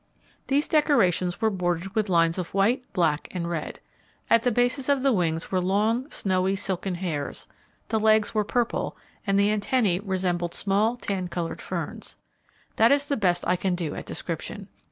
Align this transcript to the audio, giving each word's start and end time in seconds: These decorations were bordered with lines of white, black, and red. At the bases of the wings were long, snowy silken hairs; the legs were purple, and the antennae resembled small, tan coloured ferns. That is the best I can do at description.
These 0.47 0.67
decorations 0.67 1.41
were 1.41 1.51
bordered 1.51 1.93
with 1.93 2.09
lines 2.09 2.39
of 2.39 2.55
white, 2.55 2.83
black, 2.91 3.27
and 3.29 3.47
red. 3.47 3.79
At 4.31 4.41
the 4.41 4.49
bases 4.51 4.89
of 4.89 5.03
the 5.03 5.13
wings 5.13 5.51
were 5.51 5.61
long, 5.61 6.09
snowy 6.09 6.55
silken 6.55 6.95
hairs; 6.95 7.47
the 7.89 7.99
legs 7.99 8.33
were 8.33 8.43
purple, 8.43 8.97
and 9.27 9.39
the 9.39 9.51
antennae 9.51 9.99
resembled 9.99 10.55
small, 10.55 10.95
tan 10.97 11.27
coloured 11.27 11.61
ferns. 11.61 12.15
That 12.77 12.91
is 12.91 13.05
the 13.05 13.15
best 13.15 13.43
I 13.45 13.55
can 13.55 13.75
do 13.75 13.93
at 13.93 14.07
description. 14.07 14.69